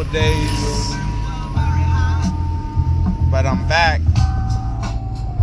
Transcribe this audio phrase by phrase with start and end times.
[0.00, 0.94] couple days,
[3.30, 4.00] but I'm back.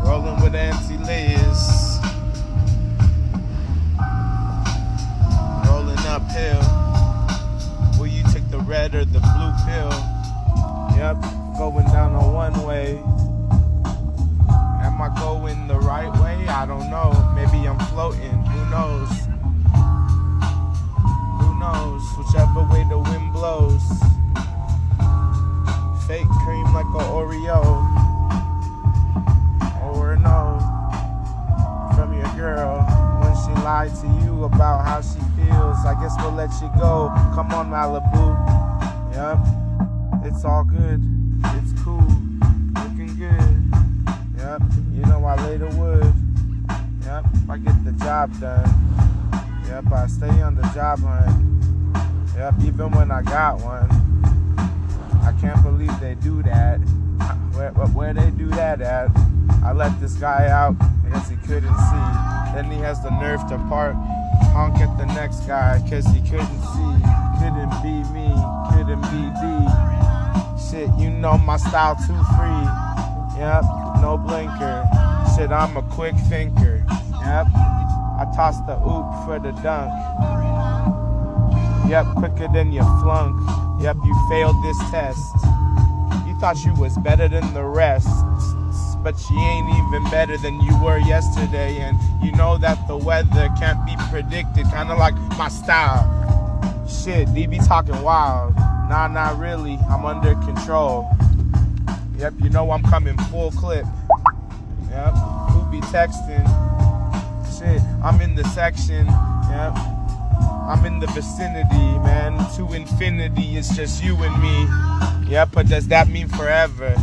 [0.03, 1.99] Rolling with Auntie Liz.
[5.67, 6.63] Rolling uphill.
[7.99, 9.93] Will you take the red or the blue pill?
[10.97, 11.21] Yep,
[11.57, 12.97] going down a one way.
[14.81, 16.47] Am I going the right way?
[16.47, 17.11] I don't know.
[17.35, 18.43] Maybe I'm floating.
[18.45, 19.09] Who knows?
[21.41, 22.01] Who knows?
[22.17, 24.16] Whichever way the wind blows.
[26.07, 27.61] Fake cream like a Oreo.
[29.83, 30.57] Or no.
[31.95, 32.79] From your girl.
[33.19, 35.85] When she lied to you about how she feels.
[35.85, 37.11] I guess we'll let you go.
[37.35, 38.25] Come on, Malibu.
[39.11, 40.31] Yep.
[40.31, 41.03] It's all good.
[41.57, 42.07] It's cool.
[42.83, 43.73] Looking good.
[44.37, 44.61] Yep.
[44.93, 46.13] You know I lay the wood.
[47.03, 47.25] Yep.
[47.49, 48.63] I get the job done.
[49.67, 49.91] Yep.
[49.91, 52.33] I stay on the job hunt.
[52.37, 52.53] Yep.
[52.63, 54.06] Even when I got one.
[55.27, 56.77] I can't believe they do that.
[57.51, 59.09] Where, where they do that at?
[59.61, 62.07] I let this guy out because he couldn't see.
[62.55, 63.95] Then he has the nerve to park,
[64.55, 66.93] honk at the next guy because he couldn't see.
[67.43, 68.31] Couldn't be me,
[68.71, 69.67] couldn't be D.
[70.63, 72.63] Shit, you know my style too free.
[73.35, 73.63] Yep,
[73.99, 74.87] no blinker.
[75.35, 76.85] Shit, I'm a quick thinker.
[76.87, 79.91] Yep, I toss the oop for the dunk.
[81.89, 83.66] Yep, quicker than your flunk.
[83.79, 85.19] Yep, you failed this test.
[86.25, 88.09] You thought you was better than the rest,
[89.03, 91.77] but you ain't even better than you were yesterday.
[91.77, 96.05] And you know that the weather can't be predicted, kinda like my style.
[96.87, 98.55] Shit, DB talking wild.
[98.89, 99.77] Nah, not really.
[99.89, 101.07] I'm under control.
[102.17, 103.85] Yep, you know I'm coming full clip.
[104.89, 105.13] Yep,
[105.51, 106.45] who be texting?
[107.59, 109.05] Shit, I'm in the section.
[109.49, 109.96] Yep.
[110.67, 112.37] I'm in the vicinity, man.
[112.57, 115.31] To infinity, it's just you and me.
[115.31, 116.93] Yep, but does that mean forever?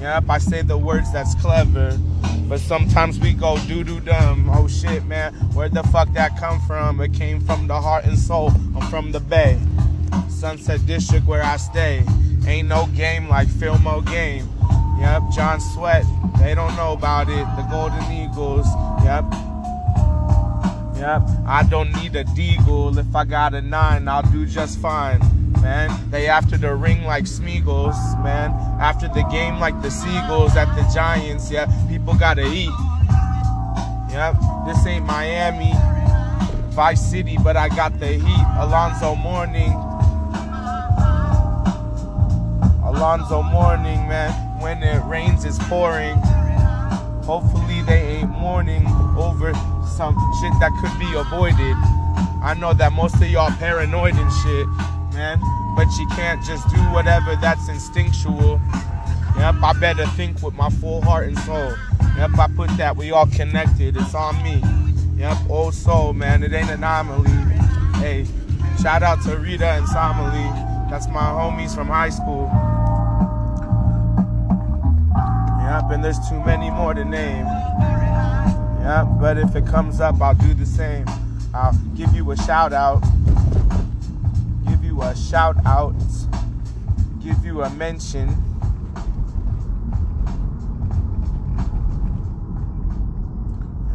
[0.00, 1.98] Yep, I say the words that's clever.
[2.48, 4.48] But sometimes we go doo doo dumb.
[4.48, 7.02] Oh shit, man, where the fuck that come from?
[7.02, 8.50] It came from the heart and soul.
[8.74, 9.60] I'm from the Bay,
[10.30, 12.02] Sunset District where I stay.
[12.46, 14.48] Ain't no game like Filmo game.
[15.00, 16.04] Yep, John Swett,
[16.38, 17.46] they don't know about it.
[17.56, 18.66] The Golden Eagles,
[19.04, 19.24] yep.
[20.96, 22.96] Yep, I don't need a deagle.
[22.96, 25.20] If I got a nine, I'll do just fine.
[25.60, 28.50] Man, they after the ring like Smeagol's, man.
[28.80, 31.66] After the game like the Seagulls at the Giants, yeah.
[31.88, 32.70] People gotta eat.
[34.10, 35.72] Yep, this ain't Miami,
[36.74, 38.46] Vice City, but I got the heat.
[38.58, 39.72] Alonzo Mourning.
[42.84, 44.32] Alonzo Mourning, man.
[44.60, 46.16] When it rains, it's pouring.
[47.24, 49.52] Hopefully they ain't mourning over
[49.86, 51.76] some shit that could be avoided.
[52.42, 54.66] I know that most of y'all paranoid and shit,
[55.14, 55.40] man.
[55.76, 58.60] But you can't just do whatever that's instinctual.
[59.36, 61.74] Yep, I better think with my full heart and soul.
[62.16, 63.96] Yep, I put that we all connected.
[63.96, 64.62] It's on me.
[65.16, 66.42] Yep, old soul, man.
[66.44, 67.30] It ain't anomaly.
[67.98, 68.26] Hey,
[68.80, 70.90] shout out to Rita and Samali.
[70.90, 72.44] That's my homies from high school.
[75.64, 77.46] Yep, and there's too many more to name.
[78.84, 81.06] Yep, but if it comes up, I'll do the same.
[81.54, 83.00] I'll give you a shout out.
[84.68, 85.94] Give you a shout out.
[87.22, 88.28] Give you a mention.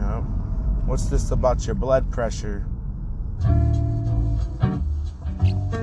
[0.02, 0.24] Yep.
[0.88, 2.66] What's this about your blood pressure?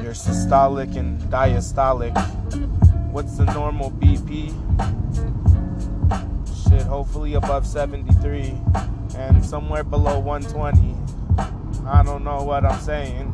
[0.02, 2.12] Your systolic and diastolic.
[3.12, 4.50] What's the normal BP?
[6.68, 8.52] Shit, hopefully above 73
[9.16, 10.94] and somewhere below 120.
[11.86, 13.32] I don't know what I'm saying.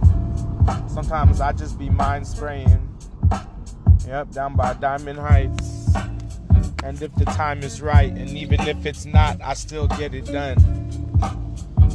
[0.87, 2.89] Sometimes I just be mind spraying.
[4.07, 5.95] Yep, down by Diamond Heights.
[6.85, 10.27] And if the time is right, and even if it's not, I still get it
[10.27, 10.59] done.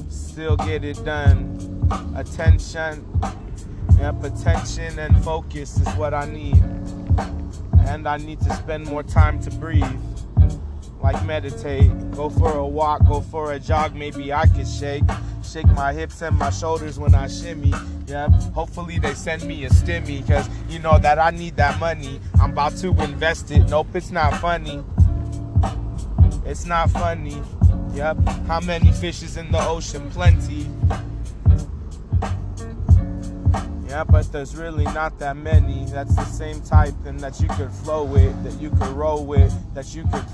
[0.09, 1.87] Still get it done.
[2.15, 3.05] Attention.
[3.99, 6.61] Yep, attention and focus is what I need.
[7.87, 9.85] And I need to spend more time to breathe
[11.01, 11.89] like meditate.
[12.11, 15.03] Go for a walk, go for a jog, maybe I could shake.
[15.43, 17.73] Shake my hips and my shoulders when I shimmy.
[18.05, 22.19] Yeah, hopefully they send me a stimmy, cause you know that I need that money.
[22.41, 23.69] I'm about to invest it.
[23.69, 24.83] Nope, it's not funny.
[26.45, 27.41] It's not funny.
[27.93, 28.17] Yep.
[28.47, 30.09] How many fishes in the ocean?
[30.11, 30.67] Plenty.
[33.87, 35.85] Yeah, but there's really not that many.
[35.85, 39.53] That's the same type and that you could flow with, that you could roll with,
[39.73, 40.25] that you could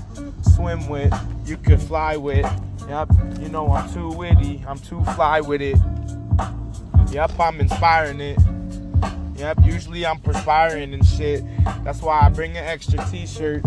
[0.54, 1.12] swim with,
[1.44, 2.46] you could fly with.
[2.88, 3.10] Yep,
[3.40, 5.78] you know I'm too witty, I'm too fly with it.
[7.10, 8.38] Yep, I'm inspiring it.
[9.36, 11.44] Yep, usually I'm perspiring and shit.
[11.82, 13.62] That's why I bring an extra t-shirt.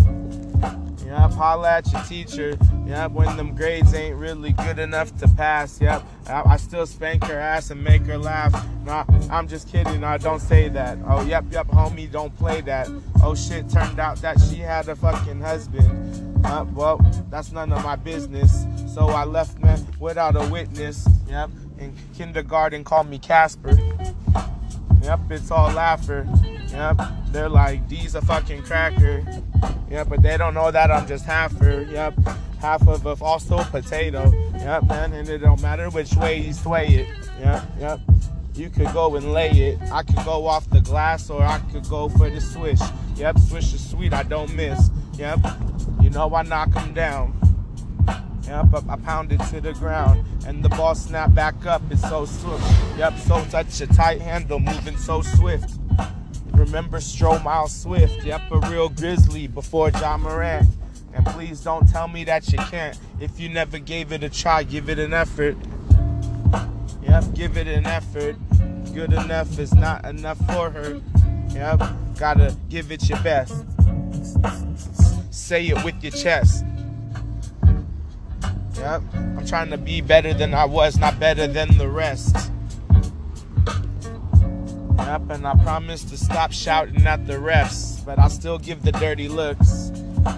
[1.06, 2.58] Yep, holla at your teacher.
[2.86, 5.80] Yep, when them grades ain't really good enough to pass.
[5.82, 8.54] Yep, I, I still spank her ass and make her laugh.
[8.86, 10.04] Nah, I'm just kidding.
[10.04, 10.98] I don't say that.
[11.06, 12.90] Oh, yep, yep, homie, don't play that.
[13.24, 16.27] Oh shit, turned out that she had a fucking husband.
[16.44, 16.98] Uh, well,
[17.30, 18.66] that's none of my business.
[18.94, 21.08] So I left man without a witness.
[21.28, 21.50] Yep,
[21.80, 23.78] in kindergarten, called me Casper.
[25.04, 26.28] Yep, it's all laughter.
[26.70, 29.24] Yep, they're like, D's a fucking cracker.
[29.90, 31.90] Yep, but they don't know that I'm just halfer.
[31.90, 32.16] Yep,
[32.60, 34.32] half of a also potato.
[34.54, 37.08] Yep, man, and it don't matter which way you sway it.
[37.40, 38.00] Yep, yep.
[38.54, 39.80] You could go and lay it.
[39.92, 42.82] I could go off the glass or I could go for the swish.
[43.16, 44.90] Yep, swish is sweet, I don't miss.
[45.18, 45.40] Yep,
[46.00, 47.34] you know I knock them down.
[48.44, 51.82] Yep, I, I pound it to the ground and the ball snap back up.
[51.90, 52.64] It's so swift.
[52.98, 55.80] Yep, so touch a tight handle, moving so swift.
[56.52, 58.24] Remember Stro Stromile Swift.
[58.24, 60.70] Yep, a real grizzly before John Morant.
[61.14, 62.98] And please don't tell me that you can't.
[63.20, 65.58] If you never gave it a try, give it an effort.
[67.02, 68.36] Yep, give it an effort.
[68.94, 71.02] Good enough is not enough for her.
[71.50, 71.82] Yep,
[72.20, 73.66] gotta give it your best.
[75.38, 76.66] Say it with your chest.
[78.76, 79.02] Yep.
[79.14, 82.36] I'm trying to be better than I was, not better than the rest.
[84.98, 88.92] Yep, and I promise to stop shouting at the refs, but I'll still give the
[88.94, 89.90] dirty looks.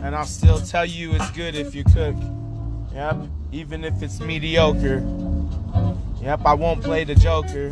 [0.03, 2.15] And I'll still tell you it's good if you cook.
[2.93, 3.15] Yep,
[3.51, 4.99] even if it's mediocre.
[6.21, 7.71] Yep, I won't play the Joker.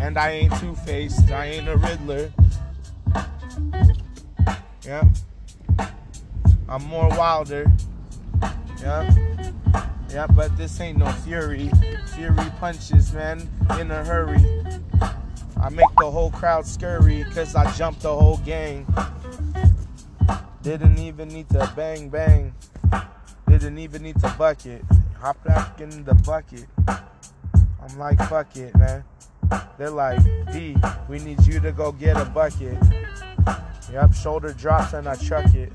[0.00, 2.32] And I ain't two faced, I ain't a Riddler.
[4.84, 5.06] Yep.
[6.70, 7.70] I'm more wilder.
[8.80, 9.12] Yep.
[10.08, 11.68] Yeah, but this ain't no fury.
[12.14, 13.48] Fury punches, man,
[13.80, 14.38] in a hurry.
[15.60, 18.86] I make the whole crowd scurry, cause I jumped the whole gang.
[20.62, 22.54] Didn't even need to bang bang.
[23.48, 24.84] Didn't even need to bucket.
[25.18, 26.66] Hop back in the bucket.
[26.86, 29.02] I'm like, fuck it, man.
[29.76, 30.20] They're like,
[30.52, 30.76] D,
[31.08, 32.78] we need you to go get a bucket.
[33.92, 35.72] Yep, shoulder drops and I chuck it.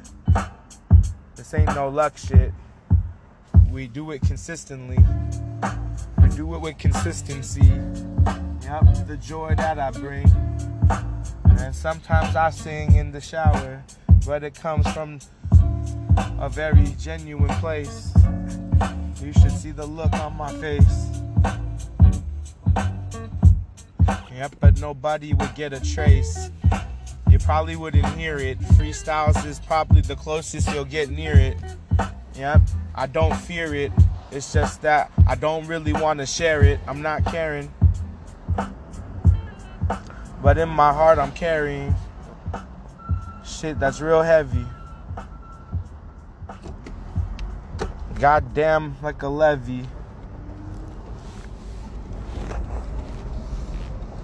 [1.46, 2.52] This ain't no luck shit
[3.76, 4.98] we do it consistently.
[6.20, 7.70] We do it with consistency.
[8.64, 10.26] Yep, the joy that I bring.
[11.60, 13.84] And sometimes I sing in the shower,
[14.26, 15.20] but it comes from
[16.40, 18.12] a very genuine place.
[19.22, 21.10] You should see the look on my face.
[24.34, 26.50] Yep, but nobody would get a trace.
[27.46, 28.60] Probably wouldn't hear it.
[28.60, 31.56] Freestyles is probably the closest you'll get near it.
[32.34, 32.62] Yep.
[32.96, 33.92] I don't fear it.
[34.32, 36.80] It's just that I don't really want to share it.
[36.88, 37.72] I'm not caring.
[40.42, 41.94] But in my heart, I'm carrying
[43.46, 44.66] shit that's real heavy.
[48.20, 49.86] Goddamn, like a levee.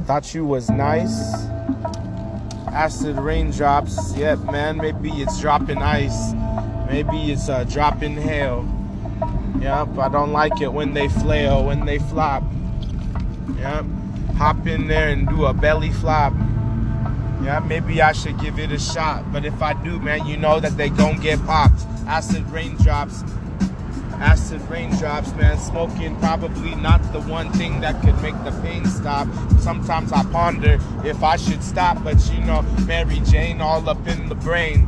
[0.06, 1.61] Thought you was nice.
[2.74, 4.16] Acid raindrops.
[4.16, 6.34] Yep, man, maybe it's dropping ice.
[6.88, 8.66] Maybe it's uh, a drop in hell.
[9.60, 12.44] Yep, I don't like it when they flail, when they flop.
[13.58, 13.86] Yep,
[14.38, 16.34] hop in there and do a belly flop.
[17.44, 19.32] Yeah, maybe I should give it a shot.
[19.34, 21.82] But if I do, man, you know that they gon' get popped.
[22.08, 23.24] Acid raindrops.
[24.22, 25.58] Acid raindrops, man.
[25.58, 29.28] Smoking probably not the one thing that could make the pain stop.
[29.60, 34.30] Sometimes I ponder if I should stop, but you know, Mary Jane all up in
[34.30, 34.88] the brain.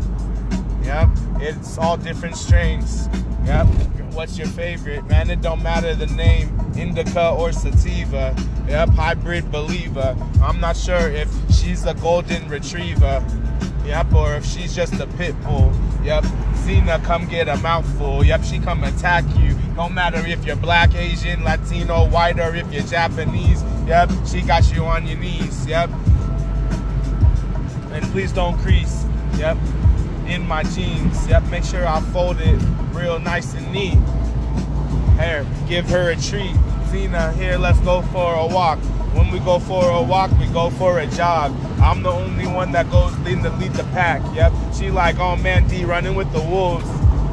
[0.84, 1.10] Yep,
[1.40, 3.10] it's all different strains.
[3.46, 3.66] Yep,
[4.14, 5.04] what's your favorite?
[5.08, 8.36] Man, it don't matter the name, indica or sativa.
[8.68, 10.16] Yep, hybrid believer.
[10.44, 13.26] I'm not sure if she's a golden retriever.
[13.86, 15.74] Yep, or if she's just a pit bull.
[16.04, 16.26] Yep,
[16.56, 18.24] Cena come get a mouthful.
[18.24, 19.56] Yep, she come attack you.
[19.76, 23.64] No matter if you're black, Asian, Latino, white, or if you're Japanese.
[23.88, 25.66] Yep, she got you on your knees.
[25.66, 25.90] Yep.
[27.92, 29.06] And please don't crease.
[29.38, 29.58] Yep
[30.28, 31.28] in my jeans.
[31.28, 32.60] Yep, make sure I fold it
[32.92, 33.98] real nice and neat.
[35.20, 36.56] Here, give her a treat.
[36.88, 38.80] Zena, here, let's go for a walk.
[39.14, 41.56] When we go for a walk, we go for a jog.
[41.80, 44.22] I'm the only one that goes lead the lead the pack.
[44.36, 46.88] Yep, she like, oh man, D running with the wolves.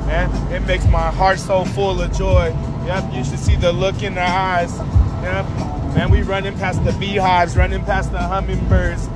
[0.07, 2.55] Man, it makes my heart so full of joy.
[2.87, 4.77] Yep, you should see the look in her eyes.
[5.23, 5.47] Yep,
[5.95, 9.07] man, we running past the beehives, running past the hummingbirds,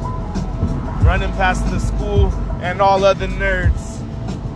[1.05, 4.01] running past the school and all other nerds.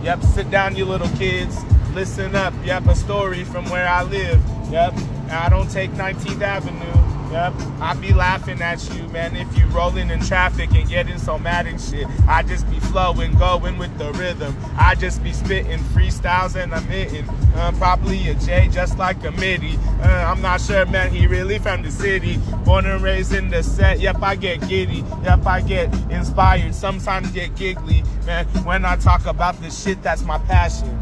[0.03, 1.57] Yep, sit down, you little kids.
[1.93, 2.53] Listen up.
[2.63, 4.41] Yep, a story from where I live.
[4.71, 4.93] Yep,
[5.29, 7.08] I don't take 19th Avenue.
[7.31, 9.35] Yep, I be laughing at you, man.
[9.35, 13.37] If you rolling in traffic and getting so mad and shit, I just be flowing,
[13.37, 14.55] going with the rhythm.
[14.75, 17.29] I just be spitting freestyles and I'm hitting.
[17.55, 19.77] Uh, probably a J just like a MIDI.
[20.01, 21.11] Uh, I'm not sure, man.
[21.11, 23.99] He really from the city, born and raised in the set.
[23.99, 25.03] Yep, I get giddy.
[25.23, 26.73] Yep, I get inspired.
[26.73, 28.47] Sometimes get giggly, man.
[28.65, 30.97] When I talk about the shit, that's my passion.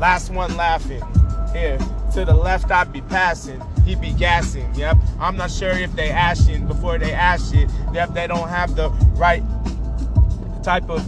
[0.00, 1.02] Last one laughing.
[1.52, 1.78] Here,
[2.14, 4.72] to the left, I be passing he be gassing.
[4.74, 4.96] Yep.
[5.18, 7.70] I'm not sure if they ashing before they ash it.
[7.92, 8.14] Yep.
[8.14, 9.42] They don't have the right
[10.62, 11.06] type of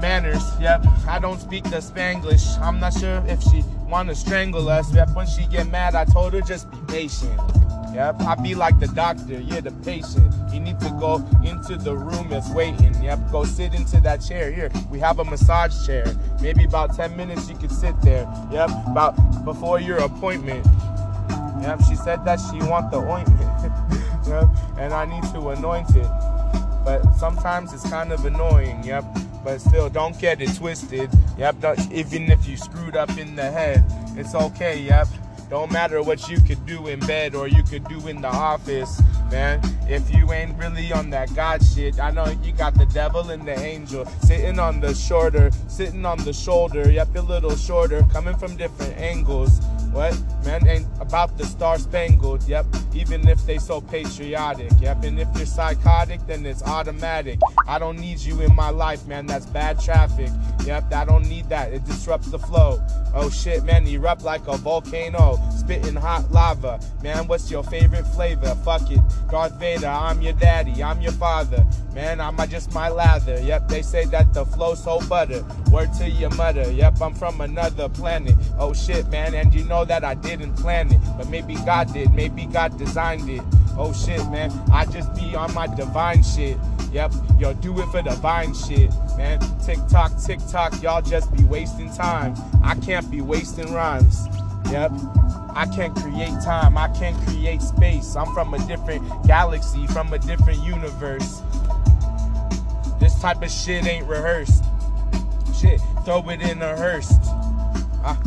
[0.00, 0.42] manners.
[0.60, 0.86] Yep.
[1.08, 2.58] I don't speak the Spanglish.
[2.60, 4.92] I'm not sure if she want to strangle us.
[4.94, 5.10] Yep.
[5.14, 7.40] When she get mad, I told her just be patient.
[7.94, 8.20] Yep.
[8.22, 9.40] I be like the doctor.
[9.40, 10.34] Yeah, the patient.
[10.52, 12.94] You need to go into the room that's waiting.
[13.02, 13.30] Yep.
[13.32, 14.52] Go sit into that chair.
[14.52, 16.04] Here, we have a massage chair.
[16.42, 18.28] Maybe about 10 minutes you could sit there.
[18.52, 18.68] Yep.
[18.88, 20.66] About before your appointment.
[21.62, 23.40] Yep, she said that she want the ointment.
[24.26, 24.48] yep,
[24.78, 26.08] and I need to anoint it.
[26.84, 29.04] But sometimes it's kind of annoying, yep.
[29.42, 31.10] But still, don't get it twisted.
[31.38, 31.56] Yep,
[31.92, 33.84] even if you screwed up in the head,
[34.16, 35.08] it's okay, yep.
[35.48, 39.00] Don't matter what you could do in bed or you could do in the office,
[39.30, 39.60] man.
[39.88, 43.46] If you ain't really on that God shit, I know you got the devil and
[43.46, 46.90] the angel sitting on the shoulder, sitting on the shoulder.
[46.90, 49.60] Yep, a little shorter, coming from different angles.
[49.96, 50.14] What?
[50.44, 52.66] Man, ain't about the star spangled, yep.
[52.94, 55.02] Even if they so patriotic, yep.
[55.02, 57.40] And if you're psychotic, then it's automatic.
[57.66, 59.24] I don't need you in my life, man.
[59.24, 60.28] That's bad traffic.
[60.66, 61.72] Yep, I don't need that.
[61.72, 62.78] It disrupts the flow.
[63.14, 66.78] Oh shit, man, erupt like a volcano, spitting hot lava.
[67.02, 68.54] Man, what's your favorite flavor?
[68.56, 69.00] Fuck it.
[69.30, 71.66] Darth Vader, I'm your daddy, I'm your father.
[71.94, 73.40] Man, I'm just my lather.
[73.40, 75.42] Yep, they say that the flow so butter.
[75.72, 76.70] Word to your mother.
[76.70, 78.34] Yep, I'm from another planet.
[78.58, 82.12] Oh shit, man, and you know that I didn't plan it, but maybe God did.
[82.14, 83.42] Maybe God designed it.
[83.78, 86.56] Oh shit, man, I just be on my divine shit.
[86.92, 89.40] Yep, yo, do it for the vine shit, man.
[89.64, 92.34] Tick tock, tick tock, y'all just be wasting time.
[92.62, 94.26] I can't be wasting rhymes.
[94.70, 94.92] Yep.
[95.56, 96.76] I can't create time.
[96.76, 98.14] I can't create space.
[98.14, 101.40] I'm from a different galaxy, from a different universe.
[103.00, 104.64] This type of shit ain't rehearsed.
[105.58, 107.10] Shit, throw it in a hearse.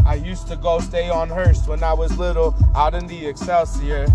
[0.06, 4.08] I, used to go stay on Hearst when I was little, out in the Excelsior.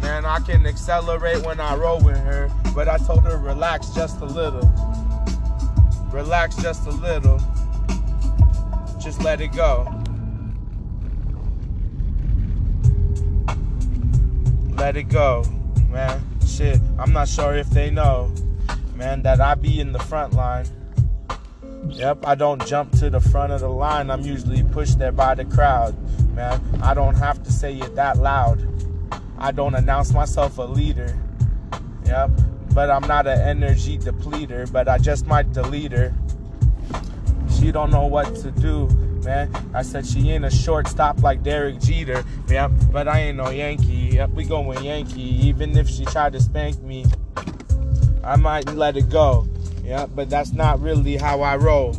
[0.00, 4.20] Man, I can accelerate when I roll with her, but I told her relax just
[4.20, 4.72] a little.
[6.12, 7.40] Relax just a little.
[9.00, 9.88] Just let it go.
[14.76, 15.44] Let it go,
[15.90, 16.22] man.
[16.46, 18.32] Shit, I'm not sure if they know,
[18.94, 20.66] man, that I be in the front line.
[21.88, 24.10] Yep, I don't jump to the front of the line.
[24.10, 25.96] I'm usually pushed there by the crowd,
[26.34, 26.60] man.
[26.82, 28.66] I don't have to say it that loud.
[29.38, 31.18] I don't announce myself a leader.
[32.04, 32.30] Yep,
[32.74, 36.14] but I'm not an energy depleter, but I just might delete her.
[37.58, 38.88] She don't know what to do,
[39.24, 39.50] man.
[39.74, 42.24] I said she ain't a shortstop like Derek Jeter.
[42.48, 44.10] Yep, but I ain't no Yankee.
[44.14, 45.22] Yep, we going Yankee.
[45.46, 47.06] Even if she tried to spank me,
[48.22, 49.48] I might let it go.
[49.90, 51.94] Yep, but that's not really how I roll.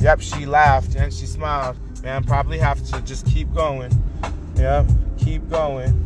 [0.00, 1.76] Yep, she laughed and she smiled.
[2.02, 3.90] Man, probably have to just keep going.
[4.56, 4.86] Yep
[5.24, 6.00] keep going.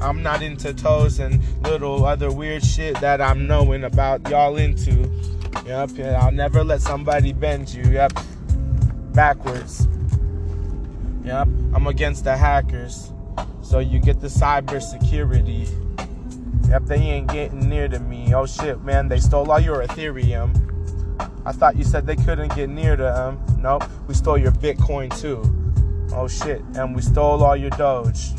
[0.00, 5.08] I'm not into toes and little other weird shit that I'm knowing about y'all into.
[5.64, 7.84] Yep, I'll never let somebody bend you.
[7.84, 8.18] Yep,
[9.12, 9.86] backwards.
[11.24, 13.12] Yep, I'm against the hackers.
[13.62, 15.68] So you get the cyber security.
[16.68, 18.34] Yep, they ain't getting near to me.
[18.34, 20.50] Oh shit, man, they stole all your Ethereum.
[21.46, 23.44] I thought you said they couldn't get near to them.
[23.58, 25.42] Nope, we stole your Bitcoin too.
[26.14, 28.30] Oh shit, and we stole all your Doge.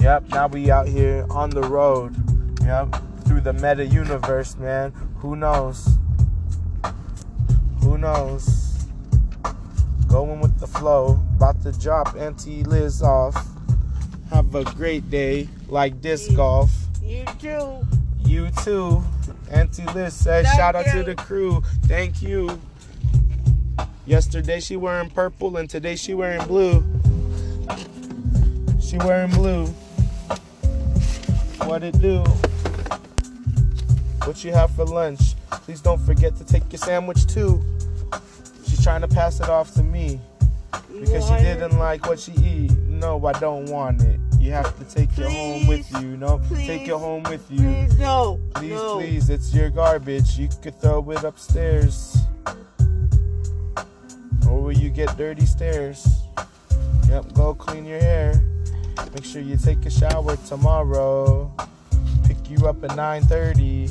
[0.00, 2.14] Yep, now we out here on the road.
[2.62, 4.92] Yep, through the meta universe, man.
[5.16, 5.98] Who knows?
[7.82, 8.86] Who knows?
[10.08, 11.20] Going with the flow.
[11.36, 13.34] About to drop Auntie Liz off.
[14.30, 16.70] Have a great day, like disc golf.
[17.02, 17.86] You too.
[18.34, 19.00] You too.
[19.48, 21.62] Auntie Liz says, Thank shout out to the crew.
[21.84, 22.60] Thank you.
[24.06, 26.82] Yesterday she wearing purple and today she wearing blue.
[28.80, 29.66] She wearing blue.
[31.68, 32.24] What it do?
[34.24, 35.36] What you have for lunch?
[35.52, 37.62] Please don't forget to take your sandwich too.
[38.66, 40.18] She's trying to pass it off to me
[40.98, 42.72] because she didn't like what she eat.
[42.88, 44.18] No, I don't want it.
[44.44, 46.18] You have to take it home with you.
[46.18, 47.60] No, take it home with you.
[47.60, 48.38] Please, no.
[48.54, 48.98] Please, no.
[48.98, 50.38] please, it's your garbage.
[50.38, 52.18] You could throw it upstairs.
[54.46, 56.06] Or will you get dirty stairs?
[57.08, 58.44] Yep, go clean your hair.
[59.14, 61.50] Make sure you take a shower tomorrow.
[62.24, 63.88] Pick you up at 9:30.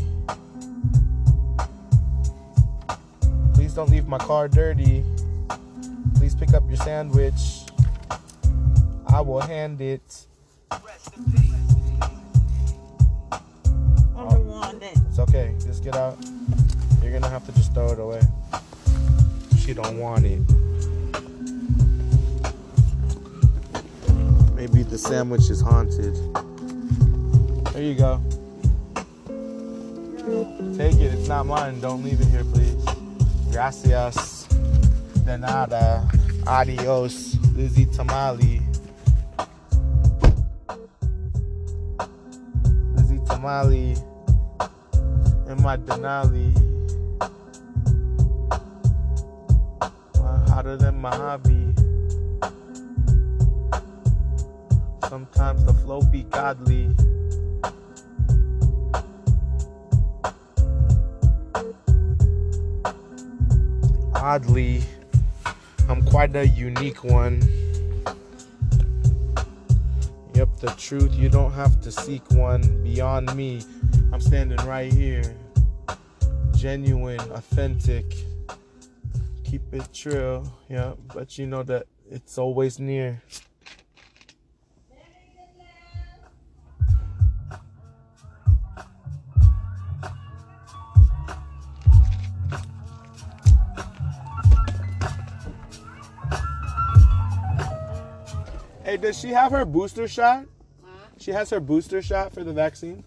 [3.56, 5.04] Please don't leave my car dirty.
[6.14, 7.66] Please pick up your sandwich.
[9.08, 10.28] I will hand it.
[10.72, 10.80] I
[14.16, 14.98] don't want it.
[15.10, 15.54] It's okay.
[15.60, 16.18] Just get out.
[17.02, 18.22] You're gonna have to just throw it away.
[19.60, 20.42] She don't want it.
[24.56, 26.16] Maybe the sandwich is haunted.
[27.74, 28.22] There you go.
[30.78, 31.14] Take it.
[31.14, 31.80] It's not mine.
[31.82, 32.84] Don't leave it here, please.
[33.52, 34.48] Gracias.
[35.26, 36.08] De nada.
[36.48, 37.38] Adios.
[37.56, 38.62] Lizzie Tamale.
[43.44, 43.98] Tamale
[45.50, 46.56] in my Denali.
[50.48, 51.74] Hotter than Mojave.
[55.10, 56.96] Sometimes the flow be godly.
[64.16, 64.82] Oddly,
[65.90, 67.42] I'm quite a unique one.
[70.64, 73.62] The truth, you don't have to seek one beyond me.
[74.14, 75.36] I'm standing right here.
[76.56, 78.06] Genuine, authentic.
[79.44, 83.22] Keep it true, yeah, but you know that it's always near.
[99.14, 100.46] Does she have her booster shot?
[100.84, 100.90] Huh?
[101.20, 103.04] She has her booster shot for the vaccine?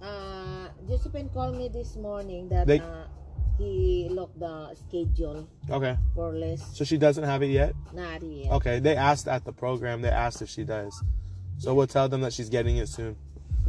[0.00, 3.04] Uh, Josephine called me this morning that They- uh,
[3.58, 5.98] he locked the schedule Okay.
[6.14, 7.74] for less So she doesn't have it yet?
[7.92, 8.52] not yet.
[8.52, 11.04] Okay, they asked at the program, they asked if she does.
[11.58, 13.14] So we'll tell them that she's getting it soon.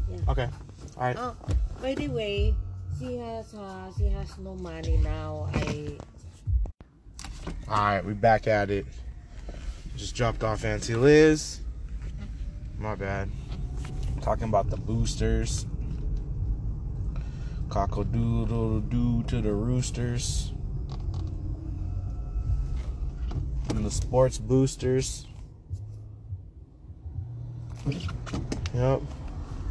[0.09, 0.17] Yeah.
[0.29, 0.49] Okay.
[0.97, 1.17] All right.
[1.19, 1.35] Oh,
[1.81, 2.55] by the way,
[2.97, 5.49] she has uh, she has no money now.
[5.53, 5.97] I
[7.67, 8.85] All right, we back at it.
[9.97, 11.59] Just dropped off Auntie Liz.
[12.77, 13.29] My bad.
[14.21, 15.65] Talking about the boosters.
[17.69, 20.53] Cockle doodle doo to the roosters.
[23.69, 25.25] And the sports boosters.
[28.73, 29.01] Yep.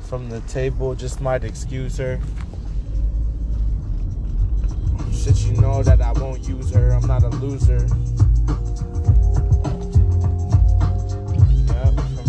[0.09, 2.21] From the table, just might excuse her.
[5.13, 6.93] Shit, you know that I won't use her.
[6.93, 7.87] I'm not a loser.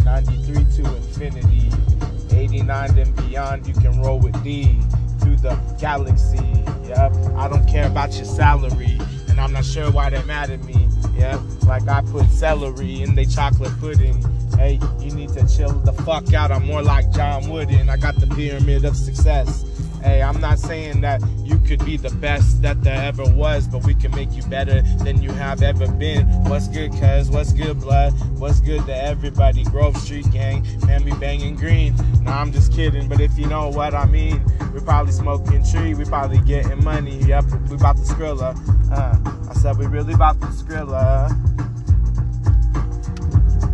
[0.05, 1.69] 93 to infinity,
[2.31, 4.79] 89 and beyond, you can roll with D
[5.19, 6.37] through the galaxy.
[6.87, 10.63] Yep, I don't care about your salary, and I'm not sure why they're mad at
[10.63, 10.87] me.
[11.17, 14.23] Yep, like I put celery in they chocolate pudding.
[14.55, 16.51] Hey, you need to chill the fuck out.
[16.51, 17.89] I'm more like John Wooden.
[17.89, 19.65] I got the pyramid of success.
[20.03, 23.83] Hey, I'm not saying that you could be the best that there ever was, but
[23.85, 26.27] we can make you better than you have ever been.
[26.45, 27.29] What's good, cuz?
[27.29, 28.13] What's good, blood?
[28.39, 29.63] What's good to everybody?
[29.63, 31.95] Grove Street Gang, man, we banging green.
[32.21, 35.93] Nah, I'm just kidding, but if you know what I mean, we probably smoking tree,
[35.93, 37.17] we probably getting money.
[37.23, 38.55] Yep, we about to skrilla.
[38.91, 41.29] Uh, I said we really about to skrilla.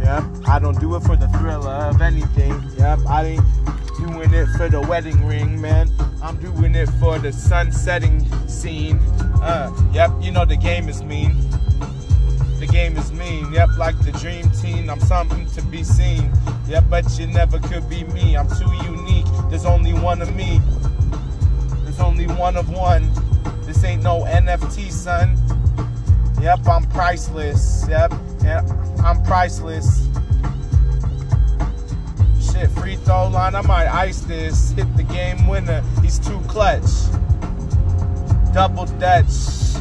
[0.01, 2.61] Yep, I don't do it for the thriller of anything.
[2.77, 3.43] Yep, I ain't
[3.97, 5.89] doing it for the wedding ring, man.
[6.23, 8.99] I'm doing it for the sun setting scene.
[9.41, 11.35] Uh, yep, you know the game is mean.
[12.59, 13.51] The game is mean.
[13.51, 16.31] Yep, like the dream team, I'm something to be seen.
[16.67, 18.37] Yep, but you never could be me.
[18.37, 19.25] I'm too unique.
[19.49, 20.61] There's only one of me.
[21.83, 23.11] There's only one of one.
[23.63, 25.37] This ain't no NFT, son.
[26.39, 27.85] Yep, I'm priceless.
[27.89, 28.61] Yep, yeah,
[29.03, 30.07] I'm priceless.
[32.51, 34.71] Shit, free throw line, I might ice this.
[34.71, 36.83] Hit the game winner, he's too clutch.
[38.53, 39.77] Double Dutch,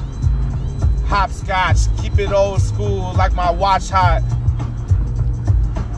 [1.07, 4.23] hopscotch, keep it old school like my watch hot.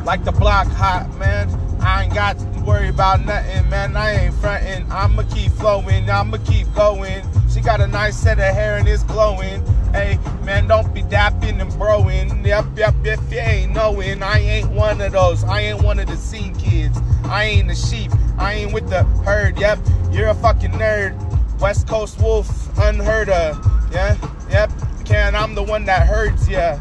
[0.05, 1.49] Like the block hot, man.
[1.81, 3.97] I ain't got to worry about nothing, man.
[3.97, 4.91] I ain't frontin'.
[4.91, 7.23] I'ma keep flowing, I'ma keep going.
[7.53, 9.63] She got a nice set of hair and it's glowing.
[9.93, 12.45] Hey, man, don't be dapping and broing.
[12.47, 15.45] Yep, yep, if you ain't knowing, I ain't one of those.
[15.45, 16.99] I ain't one of the scene kids.
[17.25, 18.11] I ain't the sheep.
[18.39, 19.59] I ain't with the herd.
[19.59, 19.79] Yep,
[20.11, 21.19] you're a fucking nerd.
[21.61, 23.93] West Coast Wolf, unheard of.
[23.93, 24.17] Yeah,
[24.51, 24.71] yep.
[25.05, 26.79] Can I'm the one that hurts ya.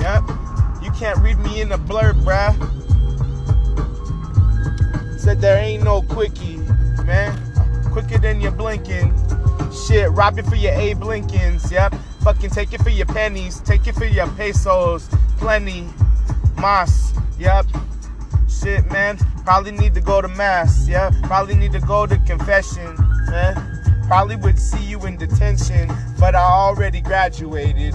[0.00, 0.22] Yep.
[0.82, 2.52] You can't read me in the blur, bruh.
[5.18, 6.58] Said there ain't no quickie,
[7.04, 7.38] man.
[7.90, 9.21] Quicker than you're blinking.
[9.74, 11.94] Shit, rob it for your A Blinkins, yep.
[12.22, 15.08] Fucking take it for your pennies, take it for your pesos.
[15.38, 15.88] Plenty.
[16.56, 17.66] Mas, Yep.
[18.48, 19.18] Shit, man.
[19.44, 20.86] Probably need to go to mass.
[20.88, 21.10] Yeah.
[21.24, 22.94] Probably need to go to confession.
[23.28, 24.04] Man.
[24.06, 27.94] Probably would see you in detention, but I already graduated.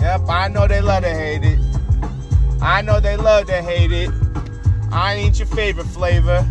[0.00, 0.22] Yep.
[0.28, 1.60] I know they love to hate it.
[2.60, 4.10] I know they love to hate it.
[4.90, 6.44] I ain't your favorite flavor.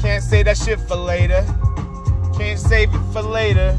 [0.00, 1.44] Can't say that shit for later.
[2.36, 3.76] Can't save it for later.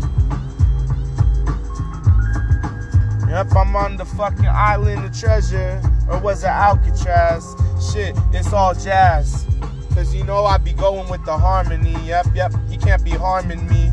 [3.29, 5.81] Yep, I'm on the fucking island of treasure.
[6.09, 7.55] Or was it Alcatraz?
[7.91, 9.45] Shit, it's all jazz.
[9.93, 11.95] Cause you know I be going with the harmony.
[12.05, 13.91] Yep, yep, you can't be harming me.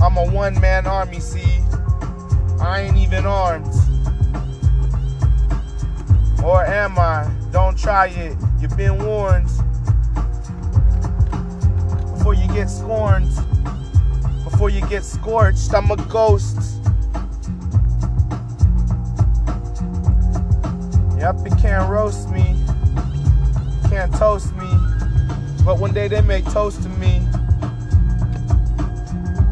[0.00, 1.58] I'm a one man army, see?
[2.60, 3.66] I ain't even armed.
[6.44, 7.28] Or am I?
[7.50, 8.36] Don't try it.
[8.60, 9.48] You've been warned.
[12.14, 13.32] Before you get scorned,
[14.58, 16.56] before you get scorched, I'm a ghost.
[21.16, 22.56] Yep, it can't roast me,
[23.88, 24.68] can't toast me.
[25.64, 27.18] But one day they make toast to me.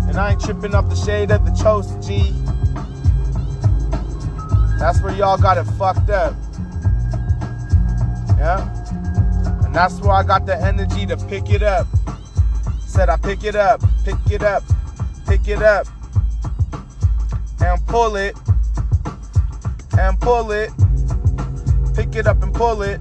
[0.09, 2.33] And I ain't tripping off the shade of the toast, G.
[4.81, 6.35] That's where y'all got it fucked up.
[8.39, 8.69] Yeah?
[9.65, 11.87] And that's where I got the energy to pick it up.
[12.85, 14.65] Said I pick it up, pick it up,
[15.27, 15.87] pick it up.
[17.61, 18.37] And pull it.
[19.99, 20.71] And pull it
[21.97, 23.01] pick it up and pull it.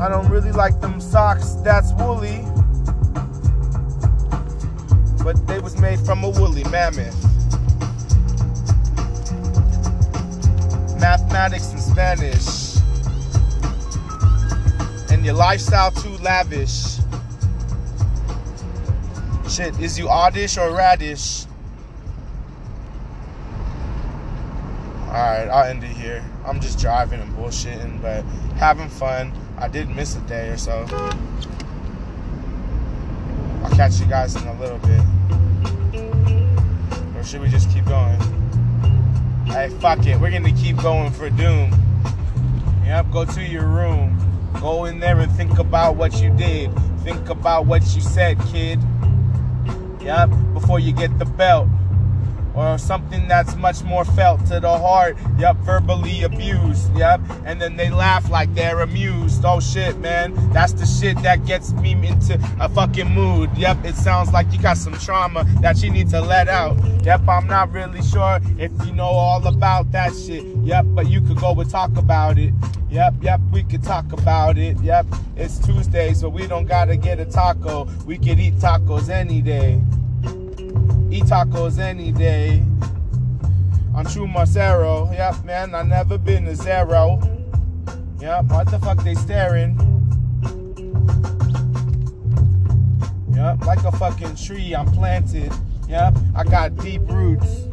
[0.00, 2.40] I don't really like them socks that's woolly.
[5.22, 7.14] But they was made from a woolly mammoth.
[11.00, 12.78] Mathematics and Spanish.
[15.12, 16.91] And your lifestyle too lavish.
[19.52, 21.44] Shit, is you oddish or radish?
[25.08, 26.24] Alright, I'll end it here.
[26.46, 28.22] I'm just driving and bullshitting, but
[28.56, 29.30] having fun.
[29.58, 30.86] I did miss a day or so.
[33.62, 35.02] I'll catch you guys in a little bit.
[37.14, 38.18] Or should we just keep going?
[39.44, 40.18] Hey, fuck it.
[40.18, 41.74] We're gonna keep going for Doom.
[42.86, 44.16] Yep, go to your room.
[44.62, 46.70] Go in there and think about what you did.
[47.00, 48.80] Think about what you said, kid.
[50.02, 51.68] Yep, before you get the belt
[52.54, 55.16] or something that's much more felt to the heart.
[55.38, 56.94] Yep, verbally abused.
[56.96, 59.44] Yep, and then they laugh like they're amused.
[59.44, 63.50] Oh shit, man, that's the shit that gets me into a fucking mood.
[63.56, 66.76] Yep, it sounds like you got some trauma that you need to let out.
[67.04, 70.44] Yep, I'm not really sure if you know all about that shit.
[70.62, 72.52] Yep, but you could go and talk about it.
[72.90, 74.78] Yep, yep, we could talk about it.
[74.82, 77.88] Yep, it's Tuesday, so we don't gotta get a taco.
[78.04, 79.80] We could eat tacos any day
[81.12, 82.62] eat tacos any day.
[83.94, 87.20] On True Marcero, yep, man, I never been to zero.
[88.18, 89.76] Yep, what the fuck they staring?
[93.34, 95.52] Yep, like a fucking tree, I'm planted.
[95.86, 97.66] Yep, I got deep roots.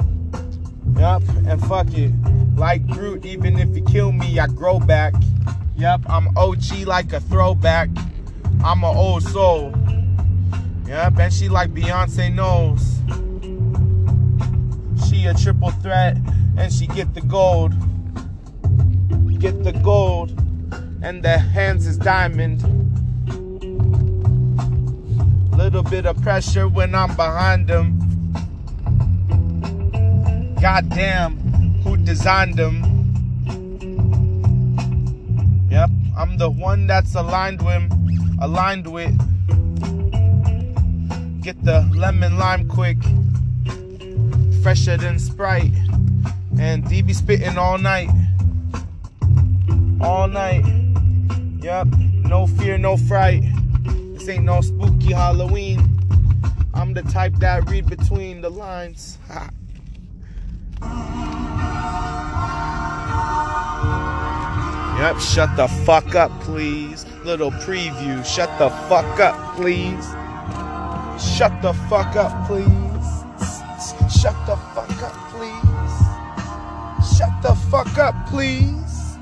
[0.97, 2.12] Yep, and fuck it.
[2.58, 5.13] Like Groot, even if you kill me, I grow back.
[5.78, 7.89] Yep, I'm OG like a throwback.
[8.65, 9.73] I'm an old soul.
[10.86, 12.99] Yep, and she like Beyonce knows
[15.07, 16.17] she a triple threat
[16.57, 17.73] and she get the gold.
[19.39, 20.31] Get the gold
[21.01, 22.62] and the hands is diamond.
[25.55, 27.99] Little bit of pressure when I'm behind them.
[30.62, 31.38] Goddamn,
[31.83, 32.83] who designed them?
[35.71, 37.91] Yep, I'm the one that's aligned with,
[38.41, 39.17] aligned with.
[41.41, 42.97] Get the lemon lime quick
[44.62, 45.74] fresher than Sprite.
[46.60, 48.10] And DB spitting all night.
[50.02, 50.65] All night.
[51.62, 51.88] Yep.
[52.26, 53.43] No fear, no fright.
[54.13, 55.80] This ain't no spooky Halloween.
[56.74, 59.17] I'm the type that read between the lines.
[65.00, 67.06] yep, shut the fuck up, please.
[67.24, 68.26] Little preview.
[68.26, 70.06] Shut the fuck up, please.
[71.38, 72.88] Shut the fuck up, please.
[74.21, 77.17] Shut the fuck up, please.
[77.17, 79.15] Shut the fuck up, please.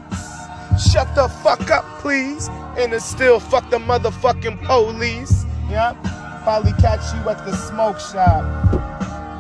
[0.92, 2.48] Shut the fuck up, please.
[2.80, 5.46] And it's still fuck the motherfucking police.
[5.70, 6.04] Yep.
[6.42, 8.44] Probably catch you at the smoke shop.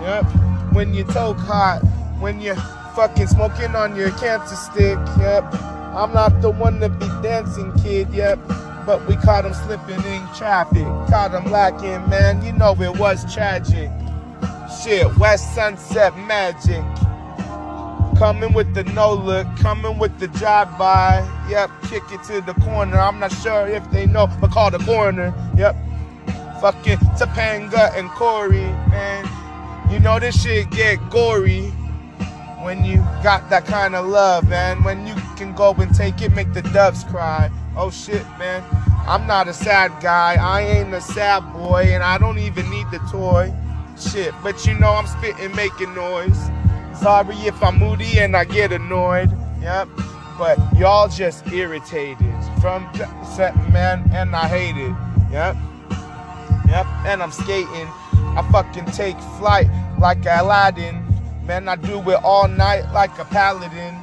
[0.03, 0.25] Yep.
[0.75, 1.79] When you toke hot.
[2.19, 2.55] When you're
[2.95, 4.99] fucking smoking on your cancer stick.
[5.17, 5.55] Yep.
[5.95, 8.13] I'm not the one to be dancing, kid.
[8.13, 8.37] Yep.
[8.85, 10.85] But we caught him slipping in traffic.
[11.09, 12.45] Caught him lacking, man.
[12.45, 13.89] You know it was tragic
[14.69, 16.83] shit, West Sunset Magic.
[18.17, 21.27] Coming with the no look, coming with the drive by.
[21.49, 22.99] Yep, kick it to the corner.
[22.99, 25.33] I'm not sure if they know, but call the corner.
[25.55, 25.75] Yep.
[26.61, 29.29] Fucking Topanga and Corey, man.
[29.91, 31.69] You know this shit get gory
[32.63, 34.83] when you got that kind of love, man.
[34.83, 37.51] When you can go and take it, make the doves cry.
[37.75, 38.63] Oh shit, man.
[39.07, 40.35] I'm not a sad guy.
[40.39, 43.53] I ain't a sad boy, and I don't even need the toy.
[43.99, 46.37] Shit, but you know I'm spitting, making noise.
[46.99, 49.31] Sorry if I'm moody and I get annoyed.
[49.61, 49.89] Yep.
[50.37, 52.87] But y'all just irritated from
[53.35, 54.95] set man and I hate it.
[55.31, 55.55] Yep.
[56.67, 56.85] Yep.
[57.05, 57.87] And I'm skating.
[58.37, 59.67] I fucking take flight
[59.99, 61.03] like Aladdin.
[61.43, 63.95] Man, I do it all night like a paladin.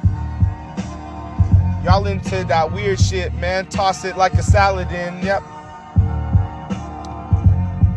[1.85, 3.67] Y'all into that weird shit, man.
[3.67, 5.23] Toss it like a saladin.
[5.23, 5.41] Yep.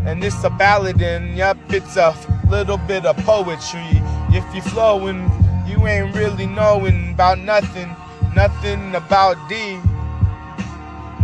[0.09, 1.37] And it's a balladin.
[1.37, 1.59] Yep.
[1.69, 2.17] It's a
[2.49, 4.01] little bit of poetry.
[4.31, 5.31] If you flowing,
[5.67, 7.95] you ain't really knowing about nothing,
[8.35, 9.79] nothing about D.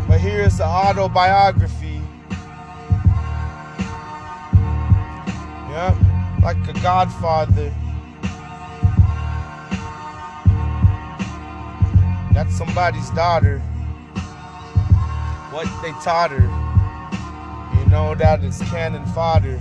[0.06, 2.02] But here's the autobiography.
[5.70, 5.96] Yep,
[6.42, 7.72] like a godfather.
[12.34, 13.60] That's somebody's daughter.
[15.50, 16.63] What they taught her.
[17.94, 19.60] Know that it's cannon fodder.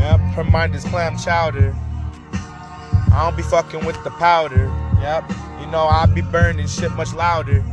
[0.00, 1.72] Yep, her mind is clam chowder.
[3.12, 4.64] I don't be fucking with the powder.
[5.00, 7.64] Yep, you know I be burning shit much louder.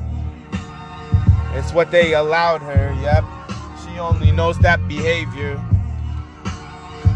[1.54, 2.96] It's what they allowed her.
[3.02, 3.24] Yep,
[3.84, 5.60] she only knows that behavior.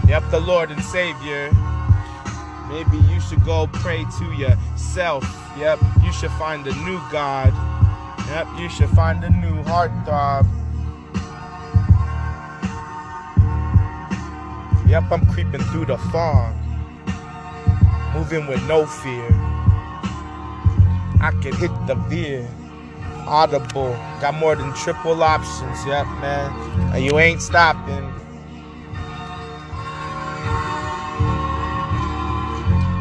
[0.08, 1.52] Yep, the Lord and Savior.
[2.70, 5.24] Maybe you should go pray to yourself.
[5.60, 7.54] Yep, you should find a new God.
[8.30, 10.46] Yep, you should find a new heartthrob.
[14.88, 16.54] Yep, I'm creeping through the fog,
[18.14, 19.30] moving with no fear.
[21.20, 22.48] I can hit the veer,
[23.26, 25.86] audible, got more than triple options.
[25.86, 26.52] Yep, man,
[26.94, 28.14] and you ain't stopping.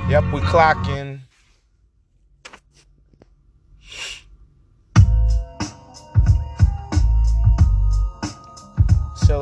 [0.09, 1.26] Yep, we clocking.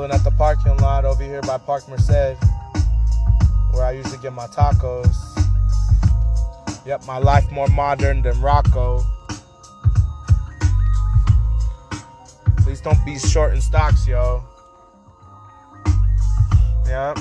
[0.05, 2.37] Chilling at the parking lot over here by Park Merced,
[3.73, 5.17] where I usually get my tacos.
[6.87, 9.03] Yep, my life more modern than Rocco.
[12.59, 14.45] Please don't be short in stocks, yo.
[16.87, 17.19] Yep,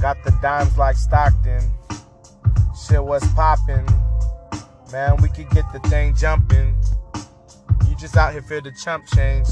[0.00, 1.62] got the dimes like Stockton.
[2.88, 3.86] Shit was popping.
[4.90, 6.76] Man, we could get the thing jumping.
[7.86, 9.48] You just out here for the chump change.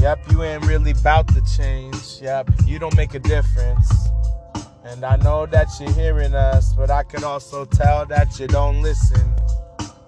[0.00, 2.22] Yep, you ain't really about to change.
[2.22, 4.08] Yep, you don't make a difference.
[4.82, 8.80] And I know that you're hearing us, but I can also tell that you don't
[8.80, 9.34] listen.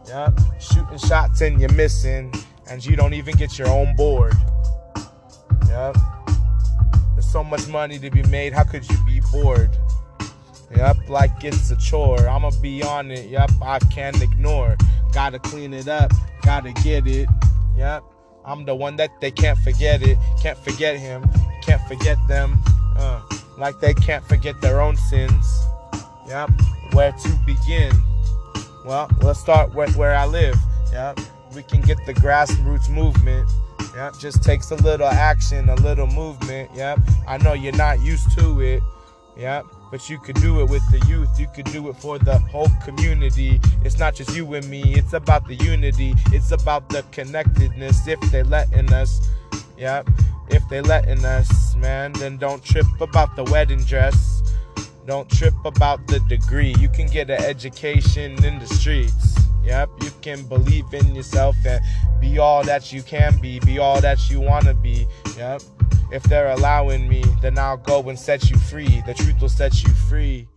[0.09, 2.33] Yep, shooting shots and you're missing,
[2.70, 4.35] and you don't even get your own board.
[5.68, 5.98] Yep,
[7.14, 9.76] there's so much money to be made, how could you be bored?
[10.74, 12.26] Yep, like it's a chore.
[12.28, 13.28] I'ma be on it.
[13.28, 14.76] Yep, I can't ignore.
[15.12, 17.28] Gotta clean it up, gotta get it.
[17.76, 18.02] Yep.
[18.44, 21.24] I'm the one that they can't forget it, can't forget him,
[21.62, 22.61] can't forget them,
[22.96, 23.20] uh,
[23.59, 25.64] like they can't forget their own sins.
[26.26, 26.50] Yep,
[26.92, 27.92] where to begin?
[28.85, 30.57] Well, let's start with where I live.
[30.92, 31.20] Yep,
[31.55, 33.48] we can get the grassroots movement.
[33.94, 36.70] Yep, just takes a little action, a little movement.
[36.74, 38.83] Yep, I know you're not used to it.
[39.37, 41.40] Yep, but you could do it with the youth.
[41.40, 43.61] You could do it for the whole community.
[43.83, 44.95] It's not just you and me.
[44.95, 46.14] It's about the unity.
[46.27, 48.07] It's about the connectedness.
[48.07, 49.29] If they letting us,
[49.79, 50.03] yeah.
[50.49, 54.42] If they letting us, man, then don't trip about the wedding dress.
[55.07, 56.75] Don't trip about the degree.
[56.79, 59.37] You can get an education in the streets.
[59.65, 61.81] Yep, you can believe in yourself and
[62.21, 65.07] be all that you can be, be all that you want to be.
[65.37, 65.62] Yep.
[66.12, 69.03] If they're allowing me, then I'll go and set you free.
[69.07, 70.49] The truth will set you free.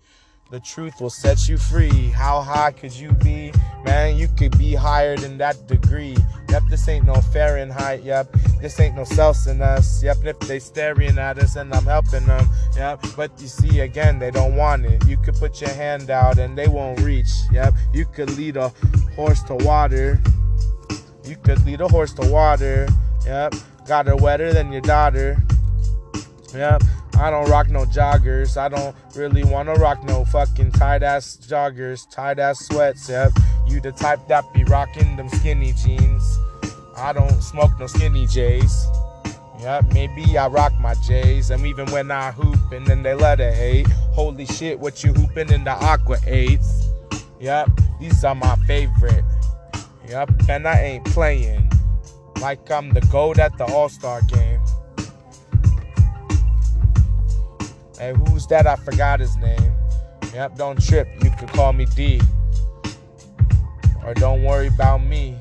[0.56, 2.12] The truth will set you free.
[2.12, 3.52] How high could you be?
[3.84, 6.15] Man, you could be higher than that degree.
[6.48, 8.04] Yep, this ain't no Fahrenheit.
[8.04, 10.02] Yep, this ain't no Celsius.
[10.02, 12.48] Yep, if they staring at us and I'm helping them.
[12.78, 15.06] Yep, but you see again, they don't want it.
[15.06, 17.34] You could put your hand out and they won't reach.
[17.52, 18.70] Yep, you could lead a
[19.18, 20.22] horse to water.
[21.26, 22.88] You could lead a horse to water.
[23.26, 25.36] Yep, got her wetter than your daughter.
[26.54, 26.82] Yep.
[27.17, 28.58] I don't rock no joggers.
[28.58, 33.10] I don't really wanna rock no fucking tight ass joggers, tight ass sweats.
[33.10, 33.32] Yep.
[33.67, 36.39] You the type that be rocking them skinny jeans.
[36.97, 38.86] I don't smoke no skinny J's.
[39.60, 41.49] Yep, maybe I rock my J's.
[41.49, 43.88] And even when I hoop and then they let it hate.
[44.13, 46.89] Holy shit, what you hooping in the Aqua Eights?
[47.39, 49.23] Yep, these are my favorite.
[50.08, 51.71] Yep, and I ain't playing
[52.39, 54.55] like I'm the gold at the All Star game.
[57.98, 58.68] Hey, who's that?
[58.68, 59.74] I forgot his name.
[60.34, 61.08] Yep, don't trip.
[61.24, 62.20] You could call me D.
[64.06, 65.38] Or don't worry about me.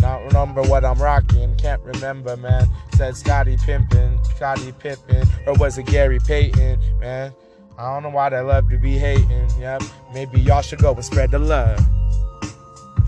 [0.00, 1.54] Not remember what I'm rocking.
[1.56, 2.68] Can't remember, man.
[2.96, 7.32] Said Scotty Pimpin, Scottie Pippen, or was it Gary Payton, man?
[7.78, 9.48] I don't know why they love to be hating.
[9.58, 11.80] Yep, maybe y'all should go and spread the love.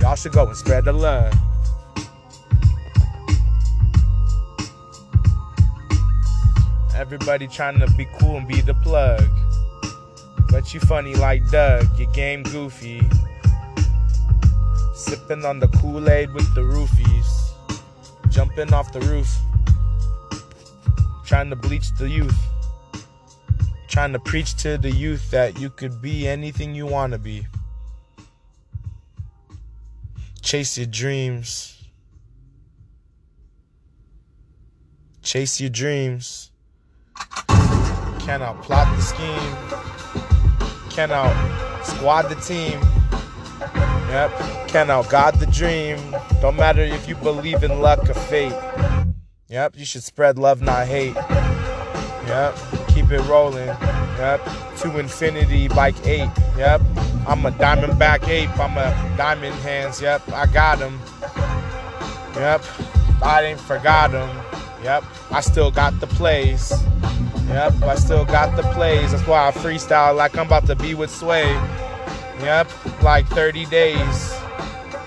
[0.01, 1.33] Y'all should go and spread the love.
[7.03, 9.29] Everybody trying to be cool and be the plug.
[10.53, 13.03] But you funny like Doug, your game goofy.
[14.95, 17.51] Sipping on the Kool Aid with the roofies.
[18.31, 19.37] Jumping off the roof.
[21.27, 22.39] Trying to bleach the youth.
[23.89, 27.49] Trying to preach to the youth that you could be anything you want to be.
[30.41, 31.83] Chase your dreams.
[35.21, 36.52] Chase your dreams.
[38.21, 39.57] Cannot plot the scheme.
[40.91, 42.81] Can Cannot squad the team.
[44.09, 44.39] Yep.
[44.39, 45.99] Can Cannot guard the dream.
[46.41, 48.55] Don't matter if you believe in luck or fate.
[49.49, 49.75] Yep.
[49.77, 51.15] You should spread love, not hate.
[51.15, 52.57] Yep.
[52.89, 53.67] Keep it rolling.
[53.67, 54.49] Yep.
[54.79, 56.31] To infinity, bike eight.
[56.57, 56.81] Yep.
[57.27, 58.57] I'm a diamondback ape.
[58.59, 60.01] I'm a diamond hands.
[60.01, 60.31] Yep.
[60.33, 61.01] I got him.
[62.35, 62.65] Yep.
[63.23, 64.52] I ain't forgot him.
[64.83, 65.05] Yep.
[65.31, 66.73] I still got the plays.
[67.49, 69.13] Yep, I still got the plays.
[69.13, 71.53] That's why I freestyle like I'm about to be with Sway.
[72.41, 74.35] Yep, like 30 days.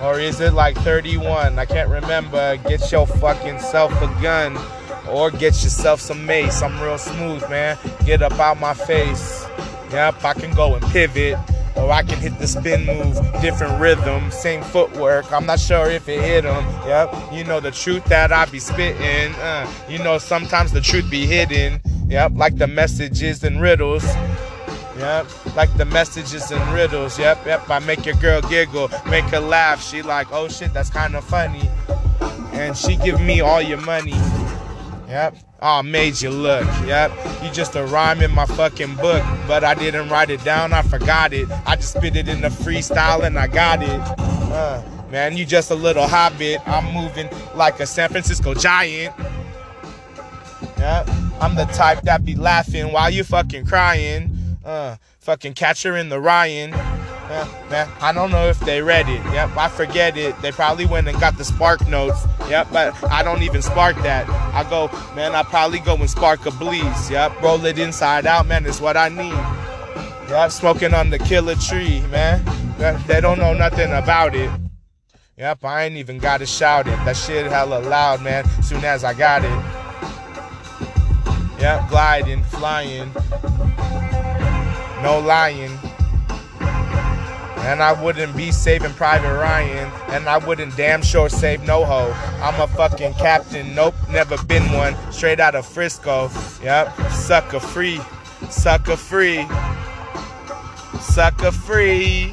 [0.02, 1.58] Or is it like 31?
[1.58, 2.58] I can't remember.
[2.58, 4.58] Get your fucking self a gun.
[5.10, 6.62] Or get yourself some mace.
[6.62, 7.78] I'm real smooth, man.
[8.06, 9.46] Get up out my face.
[9.92, 11.38] Yep, I can go and pivot.
[11.76, 15.32] Or I can hit the spin move, different rhythm, same footwork.
[15.32, 16.64] I'm not sure if it hit him.
[16.88, 19.36] Yep, you know the truth that I be spitting.
[19.36, 21.82] Uh, you know sometimes the truth be hidden.
[22.08, 24.06] Yep, like the messages and riddles.
[24.98, 27.20] Yep, like the messages and riddles.
[27.20, 27.70] Yep, yep.
[27.70, 29.84] I make your girl giggle, make her laugh.
[29.84, 31.70] She like, oh shit, that's kind of funny.
[32.54, 34.16] And she give me all your money.
[35.16, 35.38] Yep.
[35.62, 36.66] Oh, made you look.
[36.86, 37.10] Yep.
[37.42, 40.74] You just a rhyme in my fucking book, but I didn't write it down.
[40.74, 41.48] I forgot it.
[41.66, 44.02] I just spit it in the freestyle and I got it.
[44.20, 46.60] Uh, man, you just a little hobbit.
[46.68, 49.16] I'm moving like a San Francisco giant.
[50.80, 51.10] Yep.
[51.40, 54.58] I'm the type that be laughing while you fucking crying.
[54.66, 56.74] Uh, fucking catcher in the Ryan.
[57.28, 59.24] Uh, man, I don't know if they read it.
[59.34, 60.40] Yep, I forget it.
[60.44, 62.50] They probably went and got the SparkNotes.
[62.50, 64.30] Yep, but I don't even spark that.
[64.30, 67.10] I go, man, I probably go and spark a bleeze.
[67.10, 69.34] Yep, roll it inside out, man, is what I need.
[70.30, 72.46] Yep, smoking on the killer tree, man.
[73.08, 74.52] They don't know nothing about it.
[75.38, 76.96] Yep, I ain't even gotta shout it.
[77.06, 79.50] That shit hella loud, man, soon as I got it.
[81.60, 83.12] Yep, gliding, flying.
[85.02, 85.78] No lying.
[87.66, 89.92] And I wouldn't be saving Private Ryan.
[90.10, 92.42] And I wouldn't damn sure save no NoHo.
[92.42, 93.74] I'm a fucking captain.
[93.74, 94.96] Nope, never been one.
[95.12, 96.30] Straight out of Frisco.
[96.62, 98.00] Yep, sucker free.
[98.50, 99.48] Sucker free.
[101.02, 102.32] Sucker free.